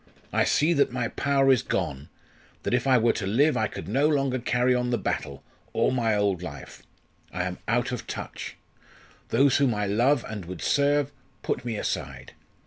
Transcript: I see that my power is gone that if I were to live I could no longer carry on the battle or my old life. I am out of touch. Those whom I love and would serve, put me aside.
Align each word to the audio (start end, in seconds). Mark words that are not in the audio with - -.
I 0.33 0.45
see 0.45 0.73
that 0.73 0.91
my 0.91 1.09
power 1.09 1.51
is 1.51 1.61
gone 1.61 2.09
that 2.63 2.73
if 2.73 2.87
I 2.87 2.97
were 2.97 3.13
to 3.13 3.27
live 3.27 3.55
I 3.55 3.67
could 3.67 3.87
no 3.87 4.07
longer 4.09 4.39
carry 4.39 4.73
on 4.73 4.89
the 4.89 4.97
battle 4.97 5.43
or 5.73 5.91
my 5.91 6.15
old 6.15 6.41
life. 6.41 6.81
I 7.31 7.43
am 7.43 7.59
out 7.67 7.91
of 7.91 8.07
touch. 8.07 8.57
Those 9.29 9.57
whom 9.57 9.75
I 9.75 9.85
love 9.85 10.25
and 10.27 10.45
would 10.45 10.63
serve, 10.63 11.11
put 11.43 11.63
me 11.63 11.75
aside. 11.75 12.33